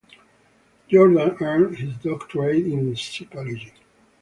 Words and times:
Jordan 0.89 1.37
earned 1.41 1.77
his 1.77 1.95
doctorate 1.97 2.65
in 2.65 2.95
psychology. 2.95 3.71